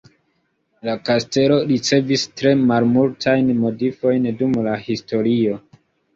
La 0.87 0.95
kastelo 1.09 1.59
ricevis 1.71 2.23
tre 2.41 2.55
malmultajn 2.71 3.53
modifojn 3.67 4.27
dum 4.43 4.59
la 4.71 4.77
historio. 4.89 5.63